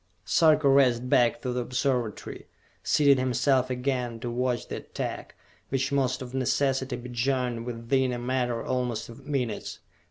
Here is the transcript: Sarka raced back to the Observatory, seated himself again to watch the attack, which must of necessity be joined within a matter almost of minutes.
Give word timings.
Sarka 0.25 0.67
raced 0.67 1.09
back 1.09 1.43
to 1.43 1.53
the 1.53 1.59
Observatory, 1.61 2.47
seated 2.81 3.19
himself 3.19 3.69
again 3.69 4.19
to 4.21 4.31
watch 4.31 4.67
the 4.67 4.77
attack, 4.77 5.35
which 5.69 5.91
must 5.91 6.23
of 6.23 6.33
necessity 6.33 6.95
be 6.95 7.09
joined 7.09 7.67
within 7.67 8.11
a 8.11 8.17
matter 8.17 8.63
almost 8.65 9.09
of 9.09 9.27
minutes. 9.27 9.77